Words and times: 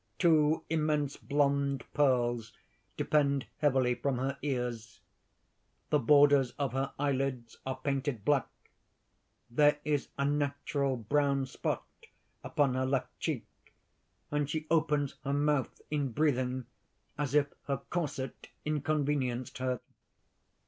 Two 0.17 0.63
immense 0.67 1.15
blond 1.15 1.83
pearls 1.93 2.53
depend 2.97 3.45
heavily 3.59 3.93
from 3.93 4.17
her 4.17 4.35
ears. 4.41 4.99
The 5.91 5.99
borders 5.99 6.53
of 6.57 6.73
her 6.73 6.91
eyelids 6.97 7.59
are 7.67 7.75
painted 7.77 8.25
black. 8.25 8.47
There 9.51 9.77
is 9.85 10.07
a 10.17 10.25
natural 10.25 10.97
brown 10.97 11.45
spot 11.45 11.85
upon 12.43 12.73
her 12.73 12.87
left 12.87 13.19
cheek; 13.19 13.45
and 14.31 14.49
she 14.49 14.65
opens 14.71 15.17
her 15.23 15.33
mouth 15.33 15.79
in 15.91 16.11
breathing, 16.13 16.65
as 17.15 17.35
if 17.35 17.53
her 17.67 17.77
corset 17.91 18.47
inconvenienced 18.65 19.59
her. 19.59 19.81